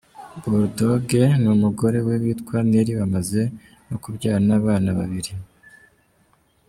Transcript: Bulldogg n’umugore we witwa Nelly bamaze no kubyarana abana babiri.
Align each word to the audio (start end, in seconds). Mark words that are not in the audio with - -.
Bulldogg 0.41 1.09
n’umugore 1.43 1.97
we 2.07 2.15
witwa 2.23 2.57
Nelly 2.69 2.93
bamaze 2.99 3.41
no 3.87 3.95
kubyarana 4.03 4.53
abana 4.59 4.89
babiri. 4.99 5.31